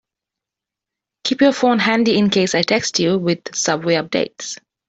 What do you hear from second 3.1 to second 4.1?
with subway